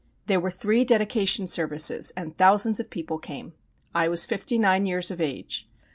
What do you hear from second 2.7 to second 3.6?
of people came.